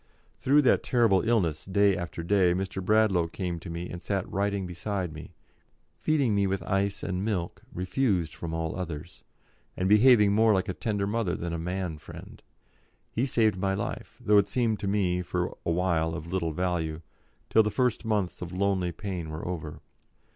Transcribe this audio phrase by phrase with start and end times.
[0.39, 2.83] Through that terrible illness, day after day, Mr.
[2.83, 5.35] Bradlaugh came to me, and sat writing beside me,
[5.99, 9.21] feeding me with ice and milk, refused from all others,
[9.77, 12.41] and behaving more like a tender mother than a man friend;
[13.11, 17.01] he saved my life, though it seemed to me for awhile of little value,
[17.51, 19.81] till the first months of lonely pain were over.